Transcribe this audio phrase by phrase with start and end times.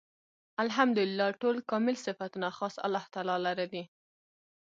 [0.63, 1.29] الحمد لله.
[1.41, 3.83] ټول کامل صفتونه خاص الله تعالی لره دی